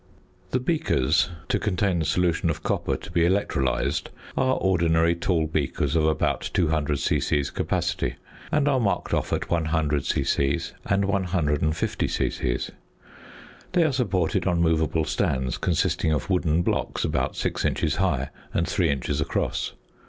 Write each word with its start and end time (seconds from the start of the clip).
The 0.49 0.59
~beakers~, 0.59 1.29
to 1.49 1.59
contain 1.59 1.99
the 1.99 2.05
solution 2.05 2.49
of 2.49 2.63
copper 2.63 2.97
to 2.97 3.11
be 3.11 3.23
electrolysed, 3.23 4.09
are 4.35 4.55
ordinary 4.55 5.13
tall 5.13 5.45
beakers 5.45 5.95
of 5.95 6.05
about 6.07 6.49
200 6.55 6.97
c.c. 6.97 7.43
capacity, 7.53 8.15
and 8.51 8.67
are 8.67 8.79
marked 8.79 9.13
off 9.13 9.31
at 9.31 9.51
100 9.51 10.03
c.c. 10.03 10.59
and 10.87 11.05
150 11.05 12.07
c.c. 12.07 12.59
They 13.73 13.83
are 13.83 13.93
supported 13.93 14.47
on 14.47 14.59
movable 14.59 15.05
stands, 15.05 15.59
consisting 15.59 16.11
of 16.11 16.31
wooden 16.31 16.63
blocks 16.63 17.05
about 17.05 17.35
six 17.35 17.63
inches 17.63 17.97
high 17.97 18.29
and 18.55 18.67
three 18.67 18.89
inches 18.89 19.21
across. 19.21 19.73